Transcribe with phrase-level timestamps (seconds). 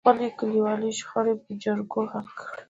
[0.03, 2.57] خپلې کليوالې شخړې په جرګو حل کړئ.